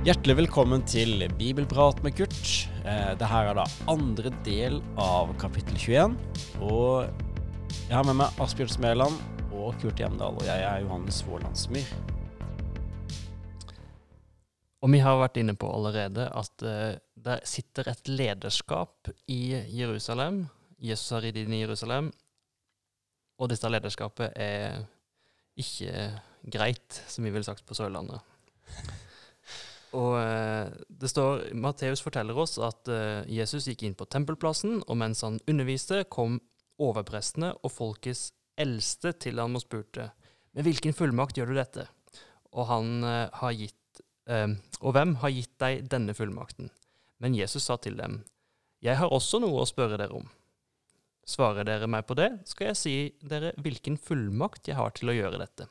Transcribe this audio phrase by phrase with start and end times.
[0.00, 2.38] Hjertelig velkommen til Bibelprat med Kurt.
[2.88, 6.14] Eh, det er da andre del av kapittel 21.
[6.64, 7.04] Og
[7.68, 9.18] jeg har med meg Asbjørn Smeland
[9.52, 11.90] og Kurt Hjemdal, og jeg er Johannes Vålandsmyr.
[14.80, 20.46] Og vi har vært inne på allerede at uh, der sitter et lederskap i Jerusalem.
[20.80, 22.08] Jesus har ridd inn i Jerusalem,
[23.36, 24.80] og dette lederskapet er
[25.60, 26.08] ikke
[26.56, 28.24] greit, som vi ville sagt på Sørlandet.
[29.96, 34.98] Og uh, det står, Matteus forteller oss at uh, Jesus gikk inn på tempelplassen, og
[35.00, 36.38] mens han underviste, kom
[36.80, 40.10] overprestene og folkets eldste til ham og spurte
[40.54, 41.86] med hvilken fullmakt gjør du dette?
[42.54, 43.76] Og han har gitt
[44.30, 46.68] og hvem har gitt deg denne fullmakten?
[47.20, 48.20] Men Jesus sa til dem,
[48.82, 50.28] Jeg har også noe å spørre dere om.
[51.26, 55.16] Svarer dere meg på det, skal jeg si dere hvilken fullmakt jeg har til å
[55.16, 55.66] gjøre dette.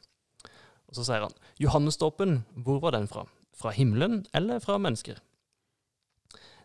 [0.90, 3.26] Og så sier han, Johannesdåpen, hvor var den fra?
[3.60, 5.20] Fra himmelen eller fra mennesker?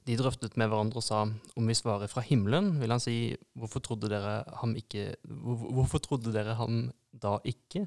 [0.04, 3.80] De drøftet med hverandre og sa, om vi svarer fra himmelen, vil han si, hvorfor
[3.82, 7.86] trodde dere ham ikke Hvorfor trodde dere ham da ikke?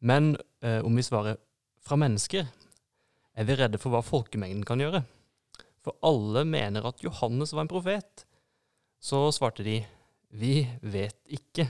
[0.00, 1.40] Men eh, om vi svarer
[1.84, 2.46] fra mennesker,
[3.34, 5.02] er vi redde for hva folkemengden kan gjøre.
[5.84, 8.24] For alle mener at Johannes var en profet.
[9.00, 9.80] Så svarte de,
[10.30, 11.66] vi vet ikke.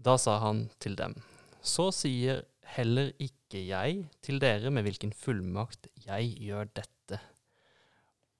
[0.00, 1.16] Da sa han til dem,
[1.60, 2.44] så sier
[2.76, 7.18] heller ikke jeg til dere med hvilken fullmakt jeg gjør dette.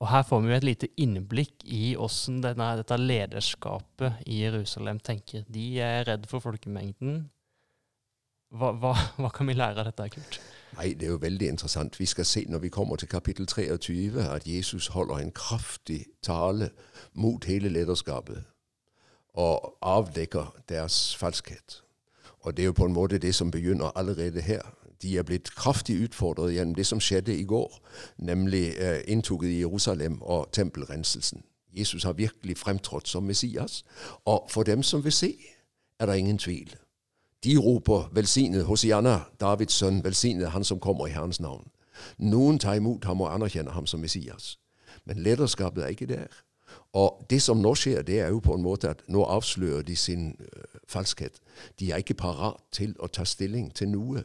[0.00, 5.44] Og her får vi jo et lite innblikk i hvordan dette lederskapet i Jerusalem tenker.
[5.48, 7.26] De er redd for folkemengden.
[8.50, 10.40] Hva, hva, hva kan vi lære av dette, Kurt?
[10.78, 11.98] Nei, det er jo veldig interessant.
[12.00, 16.70] Vi skal se når vi kommer til kapittel 23, at Jesus holder en kraftig tale
[17.12, 18.46] mot hele lederskapet
[19.38, 21.82] og avdekker deres falskhet.
[22.40, 24.60] Og det er jo på en måte det som begynner allerede her.
[25.02, 27.80] De er blitt kraftig utfordret gjennom det som skjedde i går,
[28.18, 31.42] nemlig eh, inntoget i Jerusalem og tempelrenselsen.
[31.72, 33.84] Jesus har virkelig fremtrådt som Messias,
[34.24, 35.34] og for dem som vil se,
[35.98, 36.76] er det ingen tvil.
[37.44, 41.70] De roper 'velsignet Hosianna, Davids sønn, velsignet han som kommer i Herrens navn'.
[42.18, 44.58] Noen tar imot ham og anerkjenner ham som Messias.
[45.04, 46.26] Men lederskapet er ikke der.
[46.92, 49.96] Og det som nå skjer, det er jo på en måte at nå avslører de
[49.96, 51.40] sin uh, falskhet.
[51.80, 54.24] De er ikke parat til å ta stilling til noe.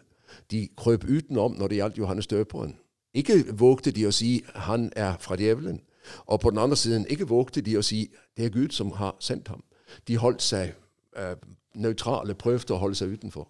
[0.52, 2.78] De krøp utenom når det gjaldt Johannes døperen.
[3.14, 5.82] Ikke vågte de å si 'han er fra djevelen'.
[6.26, 9.16] Og på den andre siden ikke vågte de å si 'det er Gud som har
[9.20, 9.64] sendt ham'.
[10.08, 10.74] De holdt seg
[11.18, 11.36] uh,
[11.76, 13.48] nøytrale prøvde å holde seg utenfor.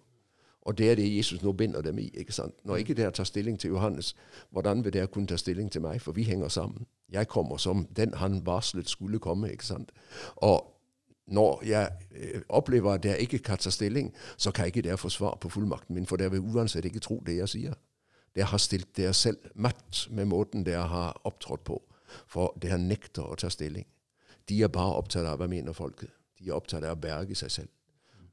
[0.66, 2.10] Og det er det Jesus nå binder dem i.
[2.14, 2.54] ikke sant?
[2.64, 4.16] Når ikke dere tar stilling til Johannes,
[4.50, 6.00] hvordan vil dere kunne ta stilling til meg?
[6.02, 6.86] For vi henger sammen.
[7.12, 9.50] Jeg kommer som den han varslet skulle komme.
[9.52, 9.92] ikke sant?
[10.36, 10.72] Og
[11.26, 14.98] når jeg øh, opplever at jeg ikke kan ta stilling, så kan jeg ikke dere
[14.98, 17.74] få svar på fullmakten min, for dere vil uansett ikke tro det jeg sier.
[18.34, 21.82] Dere har stilt dere selv matt med måten dere har opptrådt på,
[22.26, 23.86] for dere nekter å ta stilling.
[24.48, 26.12] De er bare opptatt av hva mener folket.
[26.38, 27.72] De er opptatt av å berge seg selv.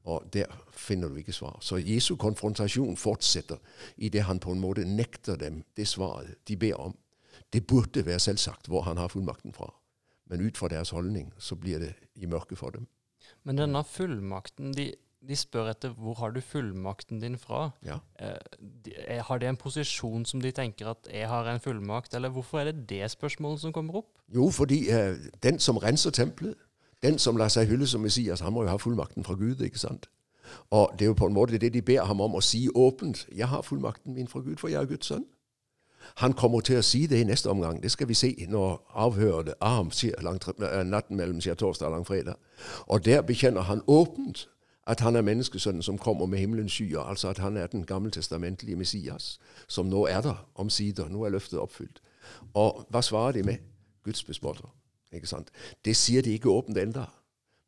[0.04, 1.56] Og der finner du ikke svar.
[1.60, 3.56] Så Jesu konfrontasjon fortsetter
[3.96, 6.96] i det han på en måte nekter dem det svaret de ber om.
[7.54, 9.70] Det burde være selvsagt hvor han har fullmakten fra.
[10.26, 12.86] Men ut fra deres holdning så blir det i mørket for dem.
[13.44, 14.90] Men denne fullmakten, de,
[15.28, 17.70] de spør etter hvor har du fullmakten din fra.
[17.84, 17.98] Ja.
[18.20, 22.14] Eh, de, eh, har det en posisjon som de tenker at jeg har en fullmakt,
[22.14, 24.10] eller hvorfor er det det spørsmålet som kommer opp?
[24.34, 26.54] Jo, fordi eh, den som renser tempelet,
[27.02, 29.60] den som lar seg hylle som Messias, han må jo ha fullmakten fra Gud.
[29.60, 30.08] ikke sant?
[30.70, 33.26] Og det er jo på en måte det de ber ham om å si åpent.
[33.32, 35.24] 'Jeg har fullmakten min fra Gud, for jeg er Guds sønn'.
[36.16, 37.82] Han kommer til å si det i neste omgang.
[37.82, 42.34] Det skal vi se når avhøret av ham eh, natten mellom sier torsdag og langfredag.
[42.86, 44.46] Og der bekjenner han åpent
[44.86, 48.76] at han er menneskesønnen som kommer med himmelens skyer, altså at han er den gammeltestamentlige
[48.76, 49.38] Messias,
[49.68, 51.08] som nå er der omsider.
[51.08, 52.02] Nå er løftet oppfylt.
[52.54, 53.56] Og hva svarer de med?
[54.04, 54.68] Guds bespotter.
[55.12, 55.50] Ikke sant?
[55.84, 57.06] Det sier de ikke åpent enda,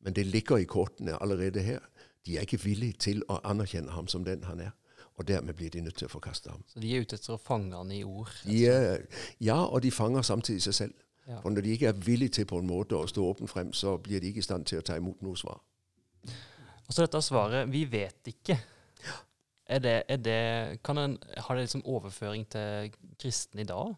[0.04, 1.80] men det ligger i kortene allerede her.
[2.26, 4.74] De er ikke villige til å anerkjenne ham som den han er.
[5.16, 6.64] Og dermed blir de nødt til å forkaste ham.
[6.68, 8.32] Så de er ute etter å fange han i ord?
[8.52, 9.06] Er,
[9.40, 11.04] ja, og de fanger samtidig seg selv.
[11.26, 11.40] Ja.
[11.40, 13.96] For når de ikke er villige til på en måte å stå åpen frem, så
[13.98, 15.62] blir de ikke i stand til å ta imot noe svar.
[16.86, 18.58] Og så dette svaret 'vi vet ikke'.
[19.66, 23.96] Er det, er det, en, har det liksom overføring til kristne i dag?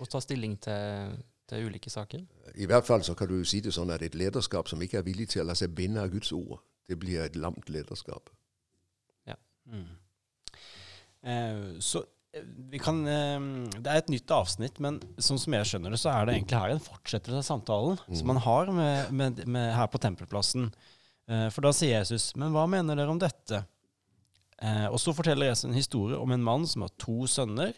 [0.00, 1.16] Å ta stilling til
[1.48, 2.24] til ulike saker?
[2.54, 5.06] I hvert fall så kan du si det sånn at et lederskap som ikke er
[5.06, 6.58] villig til å la seg binde av Guds ord,
[6.88, 8.30] det blir et lamt lederskap.
[9.26, 9.36] Ja.
[9.70, 9.94] Mm.
[11.26, 12.02] Eh, så
[12.36, 16.00] eh, vi kan, eh, Det er et nytt avsnitt, men sånn som jeg skjønner det,
[16.02, 18.18] så er det egentlig her en fortsettelse av samtalen mm.
[18.20, 20.70] som man har med, med, med her på tempelplassen.
[21.26, 23.64] Eh, for da sier Jesus, men hva mener dere om dette?
[24.62, 27.74] Eh, og så forteller Jesus en historie om en mann som har to sønner.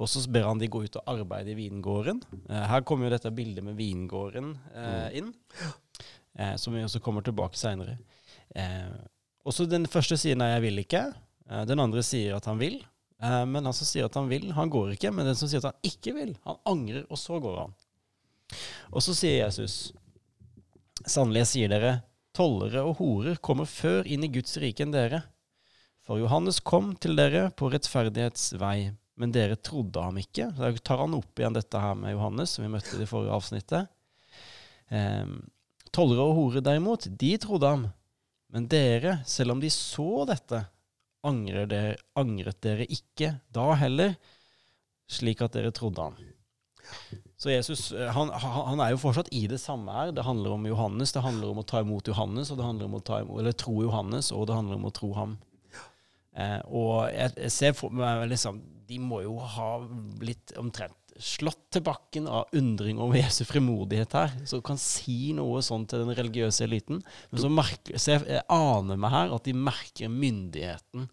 [0.00, 2.22] Og så ber han de gå ut og arbeide i vingården.
[2.48, 5.28] Her kommer jo dette bildet med vingården eh, inn,
[6.38, 7.98] eh, som vi også kommer tilbake seinere.
[8.56, 8.88] Eh,
[9.44, 11.02] også den første siden nei, jeg vil ikke.
[11.50, 12.80] Eh, den andre sier at han vil.
[13.22, 15.12] Eh, men han som sier at han vil, han går ikke.
[15.14, 17.76] Men den som sier at han ikke vil, han angrer, og så går han.
[18.92, 19.92] Og så sier Jesus,
[21.08, 22.00] sannelig sier dere,
[22.36, 25.22] tollere og horer kommer før inn i Guds rike enn dere.
[26.02, 30.48] For Johannes kom til dere på rettferdighetsvei, men dere trodde ham ikke.
[30.56, 33.36] Da tar han opp igjen dette her med Johannes, som vi møtte i det forrige
[33.36, 33.90] avsnittet.
[34.90, 35.36] Um,
[35.94, 37.86] tollere og horer derimot, de trodde ham.
[38.52, 40.64] Men dere, selv om de så dette,
[41.26, 44.16] angret dere, angret dere ikke da heller,
[45.10, 46.32] slik at dere trodde han.
[47.38, 50.12] Så Jesus han, han, er jo fortsatt i det samme her.
[50.14, 52.98] Det handler om Johannes, det handler om å ta imot Johannes, og det handler om
[52.98, 55.38] å ta imot, eller tro Johannes, og det handler om å tro ham.
[56.32, 59.66] Eh, og jeg, jeg, ser for meg liksom De må jo ha
[60.16, 64.36] blitt omtrent slått til bakken av undring over Jesu frimodighet her.
[64.48, 67.02] som kan si noe sånn til den religiøse eliten.
[67.30, 71.08] Men så, merker, så jeg, jeg aner meg her at de merker myndigheten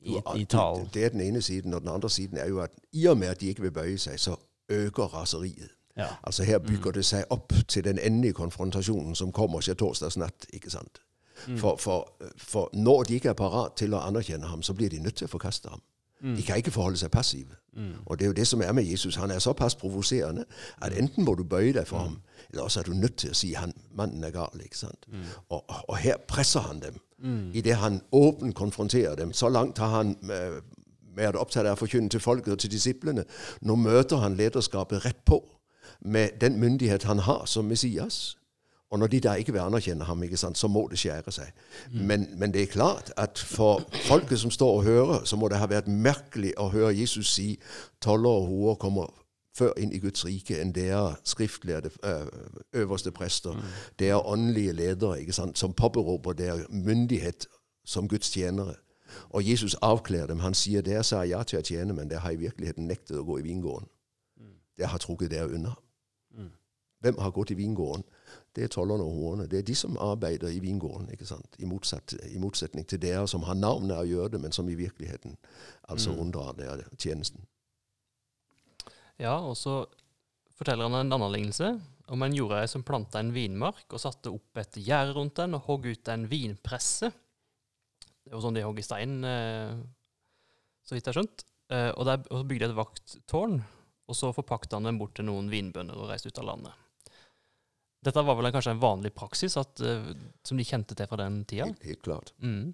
[0.00, 0.86] i, i talen.
[0.86, 1.74] Det, det, er den ene siden.
[1.74, 3.98] Og den andre siden er jo at i og med at de ikke vil bøye
[3.98, 4.36] seg, så
[4.70, 5.70] øker raseriet.
[5.96, 6.06] Ja.
[6.22, 6.96] Altså Her bygger mm.
[6.96, 10.46] det seg opp til den endelige konfrontasjonen som kommer ikke torsdags natt.
[10.52, 11.02] ikke sant?
[11.48, 11.58] Mm.
[11.58, 15.00] For, for, for, når de ikke er parat til å anerkjenne ham, så blir de
[15.00, 15.82] nødt til å forkaste ham.
[16.20, 16.36] Mm.
[16.36, 17.56] De kan ikke forholde seg passive.
[17.76, 17.92] Mm.
[18.06, 19.16] Og det er jo det som er med Jesus.
[19.16, 20.44] Han er såpass provoserende
[20.82, 22.04] at enten må du bøye deg for mm.
[22.04, 22.18] ham,
[22.50, 24.60] eller også er du nødt til å si at mannen er gal.
[24.64, 25.06] ikke sant?
[25.08, 25.22] Mm.
[25.48, 27.00] Og, og, her presser han dem.
[27.18, 27.50] Mm.
[27.54, 29.32] Idet han åpent konfronterer dem.
[29.32, 30.60] Så langt har han med,
[31.16, 33.24] vært opptatt av å forkynne til folket og til disiplene.
[33.60, 35.44] Nå møter han lederskapet rett på
[36.00, 38.36] med den myndighet han har som Messias.
[38.90, 41.52] Og når de da ikke vil anerkjenne ham, sant, så må det skjære seg.
[41.92, 42.00] Mm.
[42.00, 45.58] Men, men, det er klart at for folket som står og hører, så må det
[45.62, 47.60] ha vært merkelig å høre Jesus si
[48.02, 49.14] toller og hoer kommer
[49.56, 51.90] før inn i Guds rike enn dere skriftlærde
[52.72, 53.52] øverste prester.
[53.52, 53.72] Mm.
[53.98, 57.46] Dere åndelige ledere ikke sant, som påberoper dere myndighet
[57.84, 58.74] som Guds tjenere.
[59.30, 60.38] Og Jesus avkler dem.
[60.38, 63.26] Han sier dere sa ja til å tjene, men dere har i virkeligheten nektet å
[63.26, 63.88] gå i vingården.
[64.38, 64.54] Mm.
[64.78, 65.74] Dere har trukket dere unna.
[66.34, 66.50] Mm.
[67.00, 68.02] Hvem har gått i vingården?
[68.54, 69.46] Det er tollerne og horene.
[69.48, 71.08] Det er de som arbeider i vingården.
[71.14, 71.56] ikke sant?
[71.58, 74.76] I, motsatt, I, motsetning til dere som har navnet å gjøre det, men som i
[74.76, 75.38] virkeligheten
[75.88, 76.20] altså mm.
[76.20, 77.46] unndrar dere tjenesten.
[79.20, 79.84] Ja, og så
[80.56, 81.72] forteller han en annen lignelse
[82.10, 85.64] om en jordeier som planta en vinmark og satte opp et gjerde rundt den og
[85.68, 87.12] hogg ut en vinpresse.
[88.20, 89.72] Det var sånn de hogg i stein, eh,
[90.84, 91.46] så vidt jeg har skjønt.
[91.70, 93.60] Eh, og, der, bygde de et vakttårn,
[94.10, 96.89] og så forpakta han den bort til noen vinbønder og reiste ut av landet.
[98.00, 100.12] Dette var vel kanskje en vanlig praksis at, uh,
[100.46, 101.68] som de kjente til fra den tida?
[101.68, 102.32] Helt, helt klart.
[102.40, 102.72] Mm.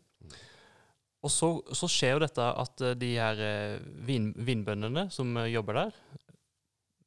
[1.26, 5.82] Og så, så, skjer jo dette at uh, de her uh, vin, vinbøndene som jobber
[5.82, 5.98] der,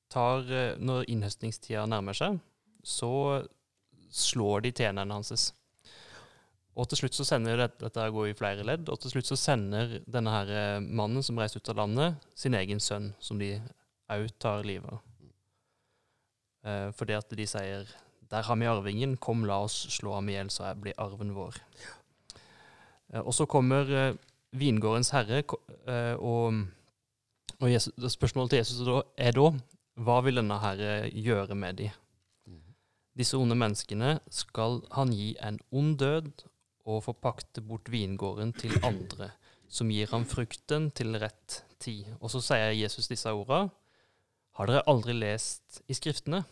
[0.09, 0.41] tar
[0.81, 2.39] Når innhøstningstida nærmer seg,
[2.81, 3.11] så
[4.09, 5.51] slår de tjenerne hans.
[6.73, 9.37] Og til slutt så sender dette, dette går i flere ledd, og til slutt så
[9.37, 13.51] sender denne her mannen som reiser ut av landet, sin egen sønn, som de
[14.09, 15.05] òg tar livet av.
[16.97, 17.93] fordi at de sier
[18.29, 21.57] der har vi arvingen, kom la oss slå ham i hjel, så blir arven vår.
[21.81, 23.23] Ja.
[23.23, 24.17] Og så kommer uh,
[24.53, 26.59] vingårdens herre, uh, og,
[27.57, 29.49] og Jesus, spørsmålet til Jesus er da
[29.99, 31.81] hva vil denne herre gjøre med?
[32.47, 32.61] Mm.
[33.17, 36.45] Disse onde menneskene skal han gi en ond død
[36.89, 39.33] og forpakte bort vingården til andre,
[39.69, 42.07] som gir ham frukten til rett tid.
[42.21, 43.67] Og så sier Jesus disse orda.
[44.57, 46.43] Har dere aldri lest i Skriftene?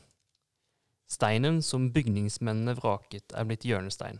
[1.07, 4.19] Steinen som bygningsmennene vraket, er blitt hjørnestein.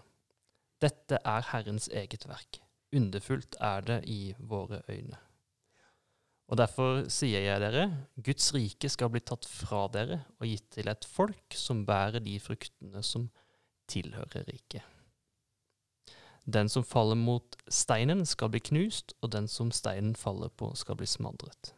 [0.80, 2.62] Dette er Herrens eget verk.
[2.96, 5.20] Underfullt er det i våre øyne.
[6.48, 7.90] Og derfor sier jeg dere,
[8.24, 12.38] Guds rike skal bli tatt fra dere og gitt til et folk som bærer de
[12.40, 13.28] fruktene som
[13.92, 14.86] tilhører riket.
[16.48, 20.96] Den som faller mot steinen, skal bli knust, og den som steinen faller på, skal
[20.96, 21.74] bli smadret.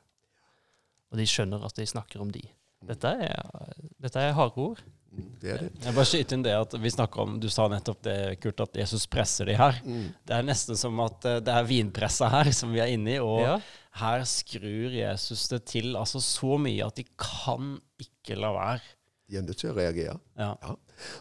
[1.10, 2.44] Og de skjønner at de snakker om de.
[2.86, 4.84] Dette er, dette er harde ord.
[5.12, 5.70] Det er det.
[5.84, 8.78] Jeg bare skyter inn det at vi snakker om, Du sa nettopp det, Kurt, at
[8.82, 9.80] Jesus presser de her.
[9.86, 10.12] Mm.
[10.28, 13.20] Det er nesten som at eh, det er vinpressa her som vi er inne i.
[13.24, 13.56] Og ja.
[14.01, 18.86] her skrur Jesus det til altså så mye at de kan ikke la være.
[19.30, 20.18] De er nødt til å reagere.
[20.38, 20.54] Ja.
[20.62, 20.75] ja.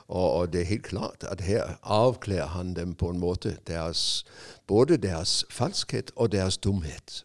[0.09, 4.25] Og, og, det er helt klart at her avkler han dem på en måte deres,
[4.67, 7.23] både deres falskhet og deres dumhet.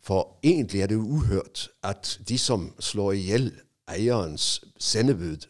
[0.00, 3.50] For egentlig er det uhørt at de som slår i hjel
[3.90, 5.44] eierens sendebud,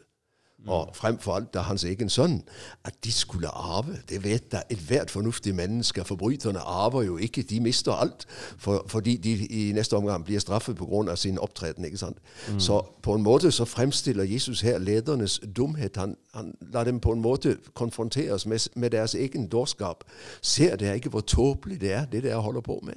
[0.66, 2.42] og fremfor alt da hans egen sønn,
[2.84, 3.96] at de skulle arve.
[4.08, 6.04] Det vet da ethvert fornuftig menneske.
[6.04, 7.42] Forbryterne arver jo ikke.
[7.42, 8.26] De mister alt,
[8.58, 11.16] for, fordi de i neste omgang blir straffet pga.
[11.16, 11.84] sin opptreden.
[11.84, 12.18] ikke sant?
[12.48, 12.60] Mm.
[12.60, 15.96] Så på en måte så fremstiller Jesus her ledernes dumhet.
[15.96, 20.04] Han, han lar dem på en måte konfronteres med, med deres egen dårskap.
[20.42, 22.94] Ser dere ikke hvor tåpelig det er, det dere holder på med?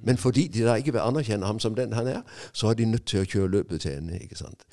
[0.00, 2.20] Men fordi de da ikke vil anerkjenne ham som den han er,
[2.52, 4.18] så er de nødt til å kjøre løpet til ende.
[4.18, 4.64] ikke sant?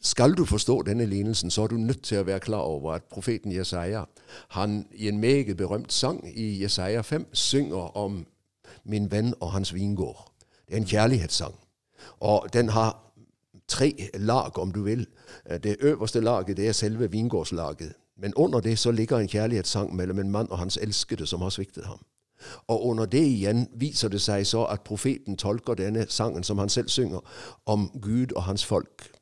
[0.00, 3.02] Skal du forstå denne lignelsen, så er du nødt til å være klar over at
[3.10, 4.04] profeten Jesaja
[4.48, 8.26] han i en meget berømt sang i Jesaja 5 synger om
[8.84, 10.32] min venn og hans vingård.
[10.68, 11.54] Det er en kjærlighetssang.
[12.20, 12.98] Og den har
[13.68, 15.06] tre lag, om du vil.
[15.62, 17.92] Det øverste laget det er selve vingårdslaget.
[18.16, 21.50] Men under det så ligger en kjærlighetssang mellom en mann og hans elskede som har
[21.50, 21.98] sviktet ham.
[22.66, 26.68] Og under det igjen viser det seg så at profeten tolker denne sangen som han
[26.68, 27.20] selv synger,
[27.66, 29.12] om Gud og hans folk.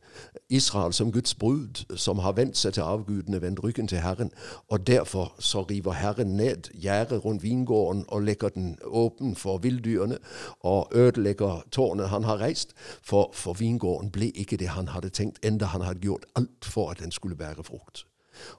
[0.48, 4.30] Israel som Guds brud, som har vendt seg til avgudene, vendt ryggen til Herren.
[4.68, 10.18] Og derfor så river Herren ned gjerdet rundt vingården og legger den åpen for villdyrene,
[10.60, 12.74] og ødelegger tårnet han har reist.
[13.02, 16.90] For, for vingården ble ikke det han hadde tenkt, enda han hadde gjort alt for
[16.90, 18.09] at den skulle bære frukt.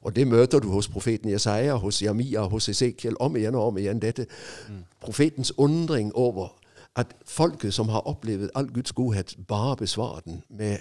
[0.01, 3.77] Og det møter du hos profeten Jesaja, hos Jamia, hos Esekiel om igjen og om
[3.77, 4.01] igjen.
[4.01, 4.25] Dette
[4.69, 4.83] mm.
[5.01, 6.57] profetens undring over
[6.95, 10.77] at folket som har opplevd all Guds godhet, bare besvarer den med,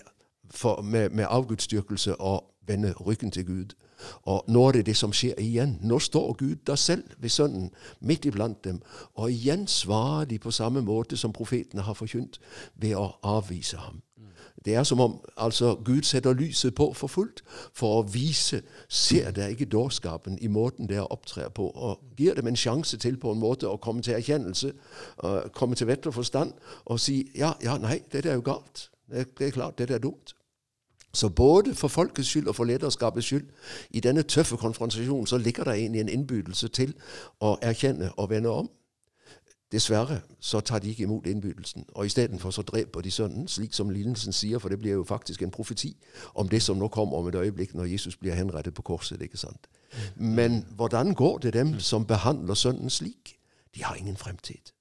[0.51, 3.75] for, med, med avgudsdyrkelse og vende ryggen til Gud.
[4.23, 5.79] Og nå er det det som skjer igjen.
[5.83, 8.83] Nå står Gud der selv ved Sønnen midt iblant dem,
[9.15, 12.41] og igjen svarer de på samme måte som profetene har forkynt,
[12.75, 14.03] ved å avvise ham.
[14.65, 19.31] Det er som om altså, Gud setter lyset på for fullt for å vise Ser
[19.31, 21.71] dere ikke dårskapen i måten dere opptrer på?
[21.71, 24.73] Og gir dem en sjanse til på en måte å komme til erkjennelse,
[25.55, 26.53] komme til vett og forstand
[26.85, 28.91] og si ja, ja, nei, dette er jo galt.
[29.11, 30.35] Det, det er klart, dette er dumt.
[31.13, 33.49] Så både for folkets skyld og for lederskapets skyld,
[33.91, 36.95] i denne tøffe konfrontasjonen, så ligger det egentlig en innbydelse til
[37.41, 38.71] å erkjenne og vende om.
[39.73, 43.91] Dessverre så tar de ikke imot innbydelsen, og istedenfor så dreper de sønnen, slik som
[43.91, 45.97] lignelsen sier, for det blir jo faktisk en profeti
[46.35, 49.23] om det som nå kommer om et øyeblikk når Jesus blir henrettet på korset.
[49.23, 49.67] ikke sant?
[50.17, 53.39] Men hvordan går det dem som behandler sønnen slik?
[53.75, 54.75] De har ingen fremtid.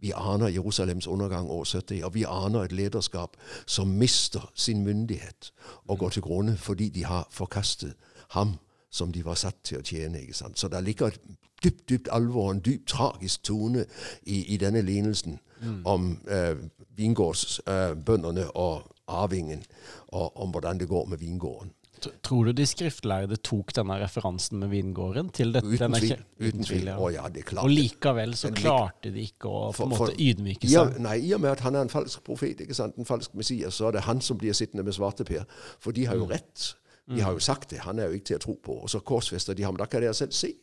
[0.00, 5.52] Vi aner Jerusalems undergang år 70, og vi aner et lederskap som mister sin myndighet
[5.88, 7.94] og går til grunne fordi de har forkastet
[8.30, 8.56] ham
[8.94, 10.22] som de var satt til å tjene.
[10.22, 10.58] ikke sant?
[10.58, 11.20] Så det ligger et
[11.64, 13.86] dypt, dypt alvor, en dyp tragisk tone
[14.22, 15.80] i, i denne lignelsen mm.
[15.84, 16.56] om eh,
[16.96, 19.64] vingårdsbøndene eh, og arvingen,
[20.14, 21.72] og om hvordan det går med vingården.
[22.22, 25.68] Tror du de skriftlærde tok denne referansen med vingården til dette?
[25.68, 26.24] Uten tvil.
[26.40, 26.90] Uten tvil.
[26.90, 27.08] Ja.
[27.14, 27.64] ja, det klarte.
[27.64, 30.98] Og likevel så klarte de ikke å på for, måte ydmyke seg?
[31.04, 32.98] nei, I og med at han er en falsk profet, ikke sant?
[33.00, 35.46] en falsk Messias, så er det han som blir sittende med svarteper.
[35.80, 36.34] For de har jo mm.
[36.34, 36.74] rett.
[37.08, 37.78] De har jo sagt det.
[37.78, 38.72] Han er jo ikke til å tro på.
[38.72, 39.76] Og så korsfester de ham.
[39.76, 40.54] Da kan dere selv se.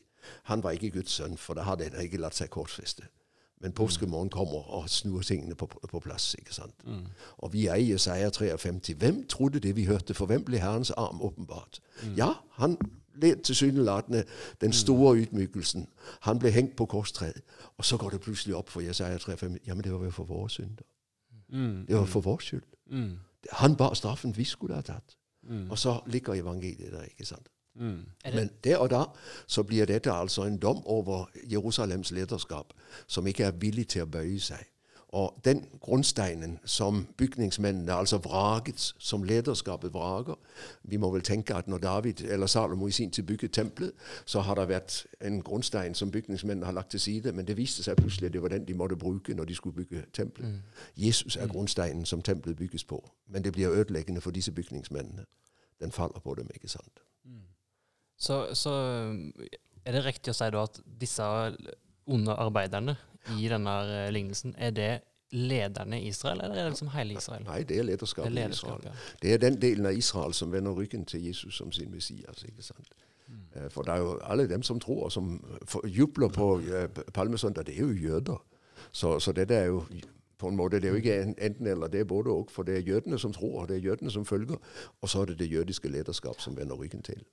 [0.49, 3.03] Han var ikke Guds sønn, for da hadde han ikke latt seg korsfeste.
[3.61, 6.35] Men påskemorgen kommer og snur tingene på, på plass.
[6.39, 6.73] ikke sant?
[6.85, 7.05] Mm.
[7.37, 8.93] Og vi er i Jesaja 53.
[8.97, 10.13] Hvem trodde det vi hørte?
[10.13, 11.79] For hvem ble Herrens arm åpenbart?
[12.03, 12.15] Mm.
[12.17, 12.77] Ja, han
[13.13, 14.23] ble tilsynelatende
[14.61, 15.87] den store ydmykelsen.
[16.21, 17.41] Han ble hengt på korstreet.
[17.77, 19.59] Og så går det plutselig opp for Jesaja 53.
[19.67, 20.83] Jamen, det var jo for våre synder.
[21.49, 21.85] Mm.
[21.87, 22.63] Det var for vår skyld.
[22.89, 23.19] Mm.
[23.51, 25.17] Han bar straffen vi skulle ha tatt.
[25.43, 25.71] Mm.
[25.71, 27.03] Og så ligger evangeliet der.
[27.03, 27.47] ikke sant?
[27.75, 28.05] Mm.
[28.33, 29.03] Men der og da
[29.47, 32.73] så blir dette altså en dom over Jerusalems lederskap,
[33.07, 34.67] som ikke er villig til å bøye seg.
[35.11, 40.35] Og den grunnsteinen som bygningsmennene, altså vraget, som lederskapet vrager
[40.83, 43.91] Vi må vel tenke at når David eller Salomo i sin tid bygget tempelet,
[44.25, 47.83] så har det vært en grunnstein som bygningsmennene har lagt til side, men det viste
[47.83, 50.49] seg plutselig at det var den de måtte bruke når de skulle bygge tempelet.
[50.49, 50.59] Mm.
[50.95, 51.51] Jesus er mm.
[51.51, 55.25] grunnsteinen som tempelet bygges på, men det blir ødeleggende for disse bygningsmennene.
[55.79, 56.99] Den faller på dem, ikke sant?
[57.25, 57.41] Mm.
[58.17, 58.71] Så, så,
[59.85, 61.23] er det riktig å si da at disse
[62.11, 62.95] onde arbeiderne
[63.39, 64.91] i denne eh, lignelsen, er det
[65.31, 67.43] lederne i Israel, eller er det liksom hele Israel?
[67.47, 68.81] Nei, det er lederskapet i Israel.
[68.83, 68.91] Ja.
[69.21, 72.43] Det er den delen av Israel som vender ryggen til Jesus som sin Messias.
[72.43, 72.87] ikke sant?
[73.27, 73.35] Mm.
[73.55, 77.65] Eh, for det er jo alle dem som tror, og som jubler på uh, palmesøndag,
[77.65, 78.43] det er jo jøder.
[78.91, 79.85] Så, så dette er jo
[80.41, 82.47] på en måte, Det er jo ikke enten eller, det er både og.
[82.51, 84.55] For det er jødene som tror, og det er jødene som følger.
[85.01, 87.23] Og så er det det jødiske lederskap som vender ryggen til.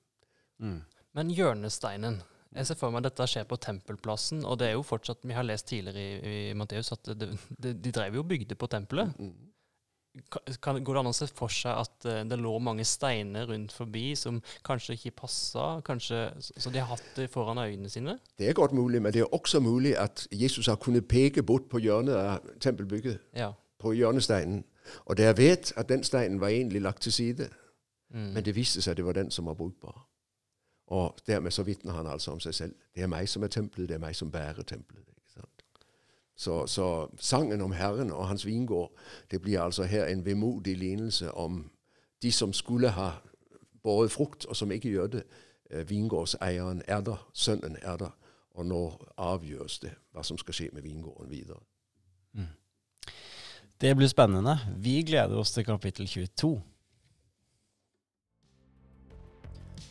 [0.58, 0.82] Mm.
[1.14, 2.20] Men hjørnesteinen
[2.56, 5.36] jeg ser for meg at dette skjer på Tempelplassen, og det er jo fortsatt Vi
[5.36, 9.12] har lest tidligere i, i Matteus at det, det, de drev jo bygde på tempelet.
[9.20, 9.48] Mm.
[10.64, 13.74] Kan, går det an å se for seg at uh, det lå mange steiner rundt
[13.76, 18.16] forbi som kanskje ikke passa, kanskje, så de har hatt det foran øynene sine?
[18.40, 21.68] Det er godt mulig, men det er også mulig at Jesus har kunnet peke bort
[21.70, 23.20] på hjørnet av tempelbygget.
[23.36, 23.52] Ja.
[23.78, 24.64] På hjørnesteinen.
[25.06, 27.52] Og dere vet at den steinen var egentlig lagt til side.
[28.10, 28.32] Mm.
[28.32, 30.00] Men det viste seg at det var den som var brukbar.
[30.88, 32.74] Og dermed så vitner han altså om seg selv.
[32.94, 35.04] Det er meg som er tempelet, det er meg som bærer tempelet.
[36.38, 38.92] Så, så sangen om Herren og hans vingård,
[39.30, 41.70] det blir altså her en vemodig lignelse om
[42.22, 43.10] de som skulle ha
[43.82, 45.22] båret frukt, og som ikke gjør det.
[45.70, 48.14] Eh, Vingårdseieren er der, sønnen er der,
[48.50, 48.82] og nå
[49.16, 51.58] avgjøres det hva som skal skje med vingården videre.
[53.80, 54.58] Det blir spennende.
[54.76, 56.62] Vi gleder oss til kapittel 22.